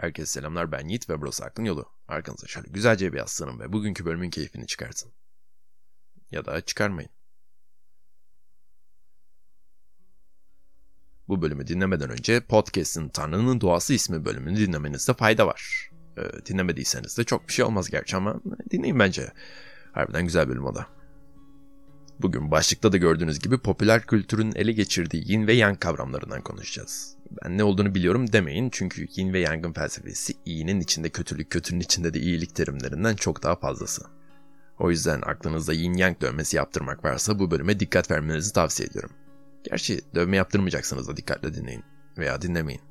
Herkese 0.00 0.26
selamlar 0.26 0.72
ben 0.72 0.88
Yiğit 0.88 1.10
ve 1.10 1.20
burası 1.20 1.44
Aklın 1.44 1.64
Yolu. 1.64 1.86
Arkanıza 2.08 2.46
şöyle 2.46 2.68
güzelce 2.70 3.12
bir 3.12 3.18
yaslanın 3.18 3.60
ve 3.60 3.72
bugünkü 3.72 4.04
bölümün 4.04 4.30
keyfini 4.30 4.66
çıkartın. 4.66 5.12
Ya 6.30 6.44
da 6.44 6.60
çıkarmayın. 6.60 7.10
Bu 11.28 11.42
bölümü 11.42 11.66
dinlemeden 11.66 12.10
önce 12.10 12.40
podcast'in 12.40 13.08
Tanrı'nın 13.08 13.60
Doğası 13.60 13.94
ismi 13.94 14.24
bölümünü 14.24 14.56
dinlemenizde 14.56 15.14
fayda 15.14 15.46
var. 15.46 15.90
Ee, 16.18 16.46
dinlemediyseniz 16.46 17.18
de 17.18 17.24
çok 17.24 17.48
bir 17.48 17.52
şey 17.52 17.64
olmaz 17.64 17.90
gerçi 17.90 18.16
ama 18.16 18.40
dinleyin 18.70 18.98
bence. 18.98 19.32
Harbiden 19.92 20.24
güzel 20.24 20.48
bölüm 20.48 20.64
o 20.64 20.74
da. 20.74 20.97
Bugün 22.20 22.50
başlıkta 22.50 22.92
da 22.92 22.96
gördüğünüz 22.96 23.38
gibi 23.38 23.58
popüler 23.58 24.06
kültürün 24.06 24.52
ele 24.56 24.72
geçirdiği 24.72 25.32
yin 25.32 25.46
ve 25.46 25.52
yang 25.52 25.80
kavramlarından 25.80 26.42
konuşacağız. 26.42 27.16
Ben 27.30 27.58
ne 27.58 27.64
olduğunu 27.64 27.94
biliyorum 27.94 28.32
demeyin 28.32 28.70
çünkü 28.72 29.06
yin 29.16 29.32
ve 29.32 29.40
yangın 29.40 29.72
felsefesi 29.72 30.34
iyinin 30.44 30.80
içinde 30.80 31.08
kötülük, 31.08 31.50
kötünün 31.50 31.80
içinde 31.80 32.14
de 32.14 32.20
iyilik 32.20 32.54
terimlerinden 32.54 33.16
çok 33.16 33.42
daha 33.42 33.56
fazlası. 33.56 34.02
O 34.78 34.90
yüzden 34.90 35.22
aklınızda 35.22 35.72
yin 35.72 35.94
yang 35.94 36.20
dövmesi 36.20 36.56
yaptırmak 36.56 37.04
varsa 37.04 37.38
bu 37.38 37.50
bölüme 37.50 37.80
dikkat 37.80 38.10
vermenizi 38.10 38.52
tavsiye 38.52 38.88
ediyorum. 38.88 39.10
Gerçi 39.64 40.00
dövme 40.14 40.36
yaptırmayacaksınız 40.36 41.08
da 41.08 41.16
dikkatle 41.16 41.54
dinleyin 41.54 41.84
veya 42.18 42.42
dinlemeyin. 42.42 42.82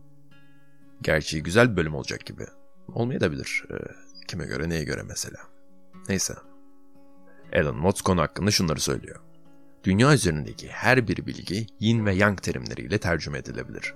Gerçi 1.01 1.43
güzel 1.43 1.71
bir 1.71 1.77
bölüm 1.77 1.95
olacak 1.95 2.25
gibi. 2.25 2.43
Olmayabilir. 2.87 3.63
Kime 4.27 4.45
göre 4.45 4.69
neye 4.69 4.83
göre 4.83 5.03
mesela. 5.03 5.39
Neyse. 6.09 6.33
Alan 7.55 7.75
Watts 7.75 8.01
konu 8.01 8.21
hakkında 8.21 8.51
şunları 8.51 8.79
söylüyor. 8.79 9.19
Dünya 9.83 10.13
üzerindeki 10.13 10.67
her 10.67 11.07
bir 11.07 11.25
bilgi 11.25 11.67
yin 11.79 12.05
ve 12.05 12.15
yang 12.15 12.41
terimleriyle 12.41 12.97
tercüme 12.97 13.37
edilebilir. 13.37 13.93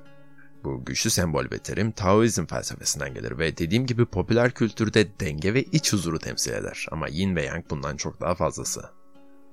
Bu 0.64 0.86
güçlü 0.86 1.10
sembol 1.10 1.46
ve 1.52 1.58
terim 1.58 1.91
Taoizm 1.91 2.46
felsefesinden 2.46 3.14
gelir 3.14 3.38
ve 3.38 3.58
dediğim 3.58 3.86
gibi 3.86 4.05
popüler 4.05 4.52
kültürde 4.52 5.20
denge 5.20 5.54
ve 5.54 5.64
iç 5.64 5.94
huzuru 5.94 6.20
temsil 6.20 6.52
eder 6.52 6.88
ama 6.91 7.07
yin 7.07 7.35
ve 7.35 7.46
yang 7.46 7.70
bundan 7.70 7.98
çok 7.98 8.22
daha 8.22 8.35
fazlası. 8.35 8.90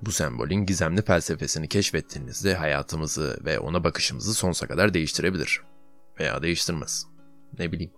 Bu 0.01 0.11
sembolün 0.11 0.65
gizemli 0.65 1.01
felsefesini 1.01 1.67
keşfettiğinizde 1.67 2.55
hayatımızı 2.55 3.39
ve 3.45 3.59
ona 3.59 3.83
bakışımızı 3.83 4.33
sonsuza 4.33 4.67
kadar 4.67 4.93
değiştirebilir. 4.93 5.61
Veya 6.19 6.41
değiştirmez. 6.41 7.05
Ne 7.59 7.71
bileyim. 7.71 7.91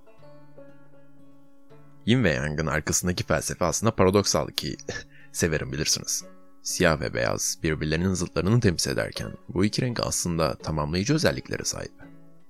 Yin 2.06 2.24
ve 2.24 2.30
Yang'ın 2.30 2.68
arkasındaki 2.68 3.24
felsefe 3.24 3.66
aslında 3.66 3.96
paradoksal 3.96 4.48
ki 4.48 4.78
severim 5.32 5.72
bilirsiniz. 5.72 6.24
Siyah 6.64 7.02
ve 7.02 7.14
beyaz 7.14 7.58
birbirlerinin 7.64 8.14
zıtlarını 8.14 8.60
temsil 8.60 8.92
ederken 8.92 9.32
bu 9.50 9.66
iki 9.66 9.82
renk 9.82 10.00
aslında 10.00 10.56
tamamlayıcı 10.56 11.14
özelliklere 11.14 11.64
sahip. 11.64 11.92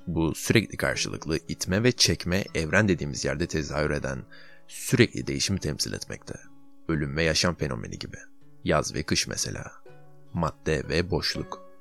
Bu 0.07 0.35
sürekli 0.35 0.77
karşılıklı 0.77 1.39
itme 1.47 1.83
ve 1.83 1.91
çekme 1.91 2.43
evren 2.55 2.87
dediğimiz 2.87 3.25
yerde 3.25 3.47
tezahür 3.47 3.91
eden 3.91 4.23
sürekli 4.67 5.27
değişimi 5.27 5.59
temsil 5.59 5.93
etmekte. 5.93 6.33
Ölüm 6.87 7.17
ve 7.17 7.23
yaşam 7.23 7.55
fenomeni 7.55 7.99
gibi. 7.99 8.17
Yaz 8.63 8.95
ve 8.95 9.03
kış 9.03 9.27
mesela. 9.27 9.71
Madde 10.33 10.89
ve 10.89 11.11
boşluk. 11.11 11.71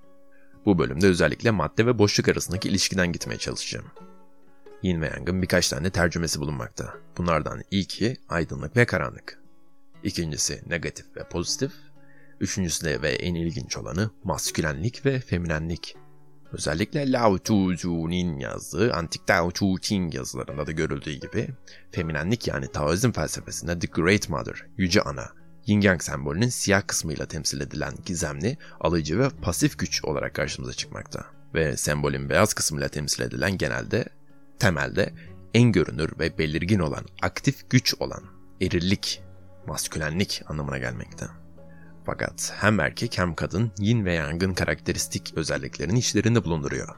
Bu 0.67 0.79
bölümde 0.79 1.07
özellikle 1.07 1.51
madde 1.51 1.87
ve 1.87 1.99
boşluk 1.99 2.29
arasındaki 2.29 2.69
ilişkiden 2.69 3.13
gitmeye 3.13 3.39
çalışacağım. 3.39 3.87
Yin 4.83 5.01
ve 5.01 5.07
Yang'ın 5.07 5.43
birkaç 5.43 5.69
tane 5.69 5.91
tercümesi 5.91 6.41
bulunmakta. 6.41 6.95
Bunlardan 7.17 7.63
ilki 7.71 8.17
aydınlık 8.29 8.77
ve 8.77 8.87
karanlık. 8.87 9.40
İkincisi 10.05 10.63
negatif 10.67 11.17
ve 11.17 11.29
pozitif. 11.29 11.73
Üçüncüsü 12.41 12.85
de 12.85 13.03
ve 13.03 13.11
en 13.11 13.35
ilginç 13.35 13.77
olanı 13.77 14.11
maskülenlik 14.25 15.07
ve 15.07 15.21
feminenlik. 15.21 15.97
Özellikle 16.53 17.13
Lao 17.13 17.39
Tzu'nun 17.39 18.39
yazdığı 18.39 18.95
Antik 18.95 19.27
Tao 19.27 19.51
Te 19.51 19.67
Ching 19.81 20.15
yazılarında 20.15 20.67
da 20.67 20.73
görüldüğü 20.73 21.13
gibi 21.13 21.49
feminenlik 21.93 22.49
yani 22.49 22.69
Taoizm 22.73 23.13
felsefesinde 23.13 23.79
The 23.79 23.87
Great 23.87 24.29
Mother, 24.29 24.67
Yüce 24.77 25.03
Ana, 25.03 25.29
Yin 25.67 25.81
Yang 25.81 26.03
sembolünün 26.03 26.49
siyah 26.49 26.87
kısmıyla 26.87 27.27
temsil 27.27 27.61
edilen 27.61 27.95
gizemli, 28.05 28.59
alıcı 28.81 29.19
ve 29.19 29.31
pasif 29.43 29.79
güç 29.79 30.05
olarak 30.05 30.35
karşımıza 30.35 30.73
çıkmakta. 30.73 31.27
Ve 31.55 31.77
sembolün 31.77 32.29
beyaz 32.29 32.55
kısmıyla 32.55 32.89
temsil 32.89 33.23
edilen 33.23 33.59
genelde, 33.59 34.05
temelde 34.59 35.13
en 35.55 35.73
görünür 35.73 36.13
ve 36.19 36.39
belirgin 36.39 36.79
olan, 36.79 37.05
aktif 37.23 37.71
güç 37.71 37.95
olan, 38.01 38.23
erillik, 38.61 39.23
maskülenlik 39.67 40.43
anlamına 40.47 40.79
gelmekte. 40.79 41.27
Fakat 42.07 42.53
hem 42.61 42.81
erkek 42.81 43.19
hem 43.19 43.35
kadın 43.35 43.73
yin 43.79 44.05
ve 44.05 44.15
yangın 44.15 44.55
karakteristik 44.55 45.33
özelliklerini 45.37 45.99
içlerinde 45.99 46.45
bulunduruyor. 46.45 46.97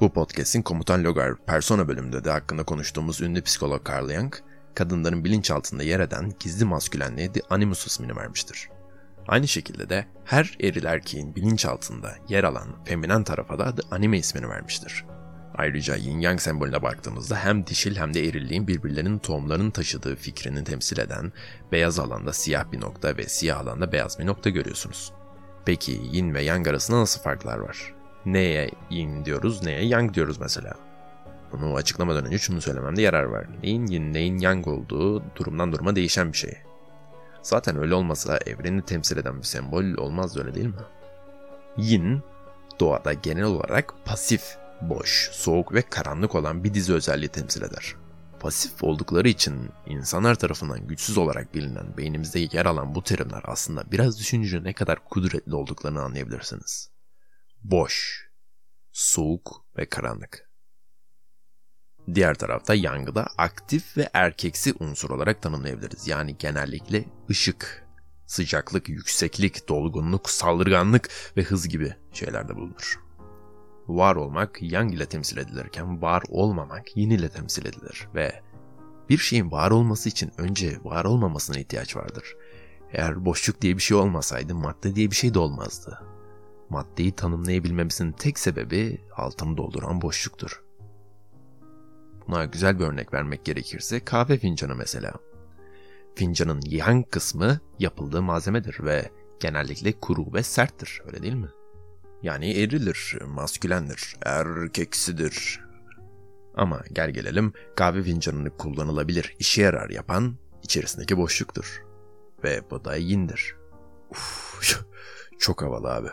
Bu 0.00 0.12
podcast'in 0.12 0.62
komutan 0.62 1.04
Logar 1.04 1.36
persona 1.46 1.88
bölümünde 1.88 2.24
de 2.24 2.30
hakkında 2.30 2.64
konuştuğumuz 2.64 3.20
ünlü 3.20 3.42
psikolog 3.42 3.90
Carl 3.90 4.10
Jung, 4.10 4.34
kadınların 4.74 5.24
bilinçaltında 5.24 5.82
yer 5.82 6.00
eden 6.00 6.32
gizli 6.40 6.64
maskülenliğe 6.64 7.32
The 7.32 7.40
Animus 7.50 7.86
ismini 7.86 8.16
vermiştir. 8.16 8.68
Aynı 9.28 9.48
şekilde 9.48 9.88
de 9.88 10.06
her 10.24 10.56
eril 10.60 10.84
erkeğin 10.84 11.34
bilinçaltında 11.34 12.14
yer 12.28 12.44
alan 12.44 12.84
feminen 12.84 13.24
tarafa 13.24 13.58
da 13.58 13.74
The 13.74 13.82
Anime 13.90 14.18
ismini 14.18 14.48
vermiştir. 14.48 15.04
Ayrıca 15.60 15.96
yin 15.96 16.20
yang 16.20 16.40
sembolüne 16.40 16.82
baktığımızda 16.82 17.36
hem 17.36 17.66
dişil 17.66 17.96
hem 17.96 18.14
de 18.14 18.28
erilliğin 18.28 18.68
birbirlerinin 18.68 19.18
tohumlarını 19.18 19.70
taşıdığı 19.72 20.16
fikrini 20.16 20.64
temsil 20.64 20.98
eden 20.98 21.32
beyaz 21.72 21.98
alanda 21.98 22.32
siyah 22.32 22.72
bir 22.72 22.80
nokta 22.80 23.16
ve 23.16 23.28
siyah 23.28 23.60
alanda 23.60 23.92
beyaz 23.92 24.18
bir 24.18 24.26
nokta 24.26 24.50
görüyorsunuz. 24.50 25.12
Peki 25.64 26.00
yin 26.12 26.34
ve 26.34 26.42
yang 26.42 26.68
arasında 26.68 27.00
nasıl 27.00 27.22
farklar 27.22 27.58
var? 27.58 27.94
Neye 28.26 28.70
yin 28.90 29.24
diyoruz, 29.24 29.62
neye 29.62 29.84
yang 29.84 30.14
diyoruz 30.14 30.38
mesela? 30.40 30.74
Bunu 31.52 31.74
açıklamadan 31.74 32.24
önce 32.24 32.38
şunu 32.38 32.60
söylememde 32.60 33.02
yarar 33.02 33.24
var. 33.24 33.46
Neyin 33.62 33.86
yin, 33.86 34.12
neyin 34.12 34.38
yang 34.38 34.68
olduğu 34.68 35.22
durumdan 35.36 35.72
duruma 35.72 35.96
değişen 35.96 36.32
bir 36.32 36.38
şey. 36.38 36.58
Zaten 37.42 37.78
öyle 37.78 37.94
olmasa 37.94 38.38
evreni 38.46 38.82
temsil 38.82 39.16
eden 39.16 39.38
bir 39.38 39.46
sembol 39.46 39.84
olmaz 39.84 40.36
öyle 40.36 40.54
değil 40.54 40.66
mi? 40.66 40.74
Yin, 41.76 42.22
doğada 42.80 43.12
genel 43.12 43.44
olarak 43.44 43.94
pasif 44.04 44.60
boş, 44.82 45.30
soğuk 45.32 45.74
ve 45.74 45.82
karanlık 45.82 46.34
olan 46.34 46.64
bir 46.64 46.74
dizi 46.74 46.94
özelliği 46.94 47.28
temsil 47.28 47.62
eder. 47.62 47.96
Pasif 48.40 48.84
oldukları 48.84 49.28
için 49.28 49.70
insanlar 49.86 50.34
tarafından 50.34 50.86
güçsüz 50.86 51.18
olarak 51.18 51.54
bilinen 51.54 51.96
beynimizde 51.96 52.48
yer 52.52 52.66
alan 52.66 52.94
bu 52.94 53.02
terimler 53.02 53.42
aslında 53.44 53.92
biraz 53.92 54.18
düşününce 54.18 54.64
ne 54.64 54.72
kadar 54.72 55.04
kudretli 55.04 55.54
olduklarını 55.54 56.02
anlayabilirsiniz. 56.02 56.90
Boş, 57.62 58.24
soğuk 58.92 59.66
ve 59.76 59.88
karanlık. 59.88 60.50
Diğer 62.14 62.34
tarafta 62.34 62.74
yangı 62.74 63.14
da 63.14 63.26
aktif 63.38 63.96
ve 63.96 64.10
erkeksi 64.12 64.74
unsur 64.80 65.10
olarak 65.10 65.42
tanımlayabiliriz. 65.42 66.08
Yani 66.08 66.36
genellikle 66.38 67.04
ışık, 67.30 67.86
sıcaklık, 68.26 68.88
yükseklik, 68.88 69.68
dolgunluk, 69.68 70.30
saldırganlık 70.30 71.08
ve 71.36 71.42
hız 71.42 71.68
gibi 71.68 71.94
şeylerde 72.12 72.56
bulunur 72.56 73.09
var 73.96 74.16
olmak 74.16 74.62
yang 74.62 74.94
ile 74.94 75.06
temsil 75.06 75.36
edilirken 75.36 76.02
var 76.02 76.22
olmamak 76.28 76.96
yin 76.96 77.10
ile 77.10 77.28
temsil 77.28 77.66
edilir 77.66 78.08
ve 78.14 78.42
bir 79.08 79.18
şeyin 79.18 79.50
var 79.50 79.70
olması 79.70 80.08
için 80.08 80.32
önce 80.38 80.78
var 80.84 81.04
olmamasına 81.04 81.58
ihtiyaç 81.58 81.96
vardır. 81.96 82.36
Eğer 82.92 83.24
boşluk 83.24 83.60
diye 83.60 83.76
bir 83.76 83.82
şey 83.82 83.96
olmasaydı 83.96 84.54
madde 84.54 84.94
diye 84.94 85.10
bir 85.10 85.16
şey 85.16 85.34
de 85.34 85.38
olmazdı. 85.38 86.02
Maddeyi 86.68 87.12
tanımlayabilmemizin 87.12 88.12
tek 88.12 88.38
sebebi 88.38 89.00
altını 89.16 89.56
dolduran 89.56 90.02
boşluktur. 90.02 90.62
Buna 92.28 92.44
güzel 92.44 92.78
bir 92.78 92.84
örnek 92.84 93.14
vermek 93.14 93.44
gerekirse 93.44 94.04
kahve 94.04 94.38
fincanı 94.38 94.74
mesela. 94.74 95.12
Fincanın 96.14 96.60
yang 96.66 97.10
kısmı 97.10 97.60
yapıldığı 97.78 98.22
malzemedir 98.22 98.84
ve 98.84 99.10
genellikle 99.40 99.92
kuru 99.92 100.32
ve 100.32 100.42
serttir 100.42 101.02
öyle 101.06 101.22
değil 101.22 101.34
mi? 101.34 101.48
Yani 102.22 102.50
erilir, 102.50 103.18
maskülendir, 103.26 104.16
erkeksidir. 104.22 105.60
Ama 106.54 106.82
gel 106.92 107.10
gelelim 107.10 107.52
kahve 107.76 108.02
fincanını 108.02 108.56
kullanılabilir, 108.56 109.36
işe 109.38 109.62
yarar 109.62 109.90
yapan 109.90 110.36
içerisindeki 110.62 111.16
boşluktur. 111.16 111.82
Ve 112.44 112.62
bu 112.70 112.84
da 112.84 112.96
yindir. 112.96 113.56
Uf, 114.10 114.60
çok 115.38 115.62
havalı 115.62 115.92
abi. 115.92 116.08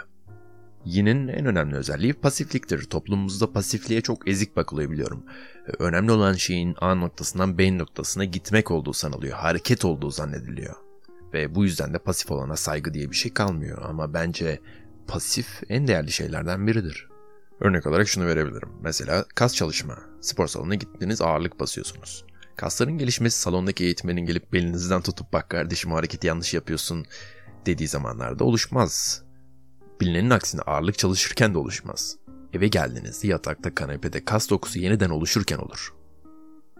Yinin 0.85 1.27
en 1.27 1.45
önemli 1.45 1.75
özelliği 1.75 2.13
pasifliktir. 2.13 2.89
Toplumumuzda 2.89 3.53
pasifliğe 3.53 4.01
çok 4.01 4.27
ezik 4.27 4.55
bakılıyor 4.55 4.91
biliyorum. 4.91 5.23
Önemli 5.79 6.11
olan 6.11 6.33
şeyin 6.33 6.75
A 6.81 6.95
noktasından 6.95 7.57
B 7.57 7.77
noktasına 7.77 8.23
gitmek 8.23 8.71
olduğu 8.71 8.93
sanılıyor. 8.93 9.37
Hareket 9.37 9.85
olduğu 9.85 10.11
zannediliyor. 10.11 10.75
Ve 11.33 11.55
bu 11.55 11.63
yüzden 11.63 11.93
de 11.93 11.99
pasif 11.99 12.31
olana 12.31 12.55
saygı 12.55 12.93
diye 12.93 13.11
bir 13.11 13.15
şey 13.15 13.33
kalmıyor. 13.33 13.81
Ama 13.81 14.13
bence 14.13 14.59
pasif 15.07 15.63
en 15.69 15.87
değerli 15.87 16.11
şeylerden 16.11 16.67
biridir. 16.67 17.07
Örnek 17.59 17.87
olarak 17.87 18.07
şunu 18.07 18.25
verebilirim. 18.27 18.69
Mesela 18.81 19.25
kas 19.35 19.55
çalışma. 19.55 19.97
Spor 20.21 20.47
salonuna 20.47 20.75
gittiniz 20.75 21.21
ağırlık 21.21 21.59
basıyorsunuz. 21.59 22.25
Kasların 22.55 22.97
gelişmesi 22.97 23.39
salondaki 23.39 23.83
eğitmenin 23.83 24.25
gelip 24.25 24.53
belinizden 24.53 25.01
tutup 25.01 25.33
bak 25.33 25.49
kardeşim 25.49 25.91
hareketi 25.91 26.27
yanlış 26.27 26.53
yapıyorsun 26.53 27.05
dediği 27.65 27.87
zamanlarda 27.87 28.43
oluşmaz. 28.43 29.23
Bilinenin 30.01 30.29
aksine 30.29 30.61
ağırlık 30.61 30.97
çalışırken 30.97 31.53
de 31.53 31.57
oluşmaz. 31.57 32.17
Eve 32.53 32.67
geldiğinizde 32.67 33.27
yatakta 33.27 33.75
kanepede 33.75 34.25
kas 34.25 34.49
dokusu 34.49 34.79
yeniden 34.79 35.09
oluşurken 35.09 35.57
olur. 35.57 35.93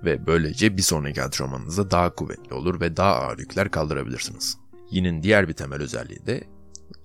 Ve 0.03 0.27
böylece 0.27 0.77
bir 0.77 0.81
sonraki 0.81 1.23
antrenmanınızda 1.23 1.91
daha 1.91 2.15
kuvvetli 2.15 2.53
olur 2.53 2.81
ve 2.81 2.97
daha 2.97 3.15
ağır 3.15 3.39
yükler 3.39 3.71
kaldırabilirsiniz. 3.71 4.57
Yinin 4.91 5.23
diğer 5.23 5.47
bir 5.47 5.53
temel 5.53 5.81
özelliği 5.81 6.25
de 6.25 6.43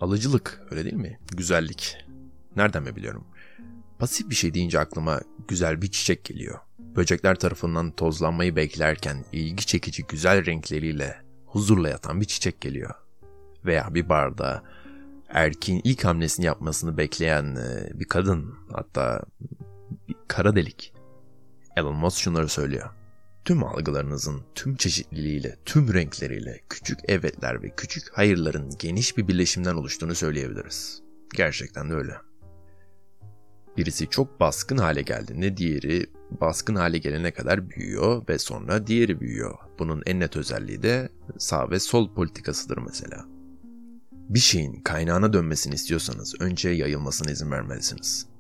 alıcılık 0.00 0.61
öyle 0.70 0.84
değil 0.84 0.96
mi? 0.96 1.19
Güzellik. 1.37 1.96
Nereden 2.56 2.82
mi 2.82 2.96
biliyorum? 2.96 3.25
Pasif 3.99 4.31
bir 4.31 4.34
şey 4.34 4.55
deyince 4.55 4.81
aklıma 4.81 5.20
güzel 5.49 5.82
bir 5.82 5.90
çiçek 5.90 6.25
geliyor. 6.25 6.58
Böcekler 6.79 7.34
tarafından 7.38 7.90
tozlanmayı 7.90 8.56
beklerken 8.56 9.25
ilgi 9.32 9.67
çekici 9.67 10.02
güzel 10.02 10.46
renkleriyle 10.46 11.17
huzurla 11.46 11.88
yatan 11.88 12.20
bir 12.20 12.26
çiçek 12.26 12.61
geliyor. 12.61 12.94
Veya 13.64 13.94
bir 13.94 14.08
barda 14.08 14.62
erkeğin 15.29 15.81
ilk 15.84 16.05
hamlesini 16.05 16.46
yapmasını 16.46 16.96
bekleyen 16.96 17.56
e, 17.56 18.00
bir 18.00 18.05
kadın 18.05 18.55
hatta 18.73 19.23
bir 20.08 20.17
kara 20.29 20.56
delik. 20.56 20.93
Elon 21.76 21.96
Musk 21.96 22.19
şunları 22.19 22.49
söylüyor. 22.49 22.90
Tüm 23.44 23.64
algılarınızın 23.64 24.42
tüm 24.54 24.76
çeşitliliğiyle, 24.76 25.56
tüm 25.64 25.94
renkleriyle 25.94 26.60
küçük 26.68 26.98
evetler 27.10 27.62
ve 27.62 27.70
küçük 27.76 28.18
hayırların 28.18 28.70
geniş 28.78 29.16
bir 29.16 29.28
birleşimden 29.28 29.74
oluştuğunu 29.74 30.14
söyleyebiliriz. 30.14 31.02
Gerçekten 31.34 31.90
de 31.90 31.94
öyle. 31.94 32.14
Birisi 33.76 34.08
çok 34.10 34.40
baskın 34.40 34.78
hale 34.78 35.02
geldiğinde 35.02 35.56
diğeri 35.56 36.06
baskın 36.40 36.74
hale 36.74 36.98
gelene 36.98 37.30
kadar 37.30 37.70
büyüyor 37.70 38.28
ve 38.28 38.38
sonra 38.38 38.86
diğeri 38.86 39.20
büyüyor. 39.20 39.58
Bunun 39.78 40.02
en 40.06 40.20
net 40.20 40.36
özelliği 40.36 40.82
de 40.82 41.08
sağ 41.38 41.70
ve 41.70 41.80
sol 41.80 42.14
politikasıdır 42.14 42.78
mesela. 42.78 43.24
Bir 44.12 44.38
şeyin 44.38 44.80
kaynağına 44.80 45.32
dönmesini 45.32 45.74
istiyorsanız 45.74 46.34
önce 46.40 46.68
yayılmasına 46.68 47.30
izin 47.30 47.50
vermelisiniz. 47.50 48.31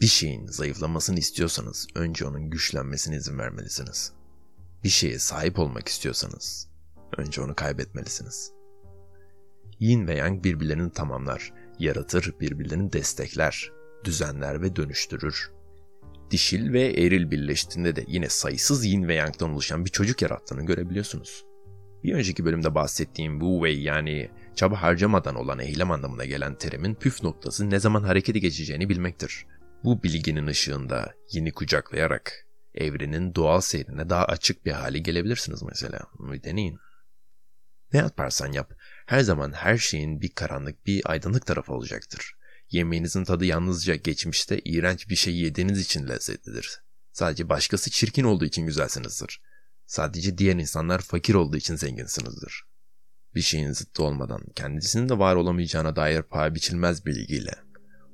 Bir 0.00 0.06
şeyin 0.06 0.46
zayıflamasını 0.46 1.18
istiyorsanız 1.18 1.86
önce 1.94 2.26
onun 2.26 2.50
güçlenmesine 2.50 3.16
izin 3.16 3.38
vermelisiniz. 3.38 4.12
Bir 4.84 4.88
şeye 4.88 5.18
sahip 5.18 5.58
olmak 5.58 5.88
istiyorsanız 5.88 6.68
önce 7.16 7.42
onu 7.42 7.54
kaybetmelisiniz. 7.54 8.52
Yin 9.80 10.06
ve 10.06 10.14
Yang 10.14 10.44
birbirlerini 10.44 10.92
tamamlar, 10.92 11.52
yaratır, 11.78 12.34
birbirlerini 12.40 12.92
destekler, 12.92 13.72
düzenler 14.04 14.62
ve 14.62 14.76
dönüştürür. 14.76 15.50
Dişil 16.30 16.72
ve 16.72 16.82
eril 16.82 17.30
birleştiğinde 17.30 17.96
de 17.96 18.04
yine 18.08 18.28
sayısız 18.28 18.84
yin 18.84 19.08
ve 19.08 19.14
yang'dan 19.14 19.50
oluşan 19.50 19.84
bir 19.84 19.90
çocuk 19.90 20.22
yarattığını 20.22 20.66
görebiliyorsunuz. 20.66 21.44
Bir 22.04 22.14
önceki 22.14 22.44
bölümde 22.44 22.74
bahsettiğim 22.74 23.40
bu 23.40 23.54
way 23.54 23.82
yani 23.82 24.30
çaba 24.54 24.82
harcamadan 24.82 25.34
olan 25.34 25.58
eylem 25.58 25.90
anlamına 25.90 26.24
gelen 26.24 26.54
terimin 26.54 26.94
püf 26.94 27.22
noktası 27.22 27.70
ne 27.70 27.78
zaman 27.78 28.02
harekete 28.02 28.38
geçeceğini 28.38 28.88
bilmektir. 28.88 29.46
Bu 29.84 30.02
bilginin 30.02 30.46
ışığında 30.46 31.14
yeni 31.32 31.52
kucaklayarak 31.52 32.46
evrenin 32.74 33.34
doğal 33.34 33.60
seyrine 33.60 34.10
daha 34.10 34.24
açık 34.24 34.66
bir 34.66 34.72
hale 34.72 34.98
gelebilirsiniz 34.98 35.62
mesela. 35.62 36.00
Bir 36.18 36.42
deneyin. 36.42 36.78
Ne 37.92 37.98
yaparsan 37.98 38.52
yap, 38.52 38.72
her 39.06 39.20
zaman 39.20 39.52
her 39.52 39.78
şeyin 39.78 40.20
bir 40.20 40.28
karanlık 40.28 40.86
bir 40.86 41.10
aydınlık 41.10 41.46
tarafı 41.46 41.72
olacaktır. 41.72 42.34
Yemeğinizin 42.70 43.24
tadı 43.24 43.44
yalnızca 43.44 43.94
geçmişte 43.94 44.60
iğrenç 44.64 45.08
bir 45.08 45.16
şey 45.16 45.36
yediğiniz 45.36 45.80
için 45.80 46.08
lezzetlidir. 46.08 46.82
Sadece 47.12 47.48
başkası 47.48 47.90
çirkin 47.90 48.24
olduğu 48.24 48.44
için 48.44 48.66
güzelsinizdir. 48.66 49.42
Sadece 49.86 50.38
diğer 50.38 50.54
insanlar 50.54 51.00
fakir 51.00 51.34
olduğu 51.34 51.56
için 51.56 51.76
zenginsinizdir. 51.76 52.64
Bir 53.34 53.42
şeyin 53.42 53.72
zıttı 53.72 54.02
olmadan 54.02 54.40
kendisinin 54.56 55.08
de 55.08 55.18
var 55.18 55.36
olamayacağına 55.36 55.96
dair 55.96 56.22
paha 56.22 56.54
biçilmez 56.54 57.06
bilgiyle 57.06 57.64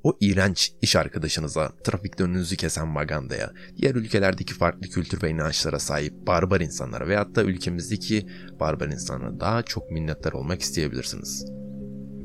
o 0.04 0.16
iğrenç 0.20 0.72
iş 0.82 0.96
arkadaşınıza, 0.96 1.72
trafikte 1.84 2.24
önünüzü 2.24 2.56
kesen 2.56 2.88
magandaya, 2.88 3.52
diğer 3.76 3.94
ülkelerdeki 3.94 4.54
farklı 4.54 4.88
kültür 4.88 5.22
ve 5.22 5.30
inançlara 5.30 5.78
sahip 5.78 6.26
barbar 6.26 6.60
insanlara 6.60 7.08
ve 7.08 7.16
hatta 7.16 7.42
ülkemizdeki 7.42 8.26
barbar 8.60 8.88
insanlara 8.88 9.40
daha 9.40 9.62
çok 9.62 9.90
minnettar 9.90 10.32
olmak 10.32 10.60
isteyebilirsiniz. 10.60 11.46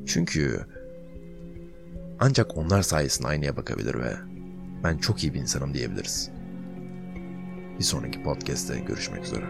Çünkü 0.06 0.66
ancak 2.20 2.58
onlar 2.58 2.82
sayesinde 2.82 3.28
aynaya 3.28 3.58
bakabilir 3.58 3.96
ve 3.96 4.14
ben 4.84 4.98
çok 4.98 5.24
iyi 5.24 5.34
bir 5.34 5.40
insanım 5.40 5.74
diyebiliriz. 5.74 6.30
Bir 7.80 7.84
sonraki 7.84 8.24
podcast'te 8.24 8.80
görüşmek 8.80 9.24
üzere. 9.24 9.46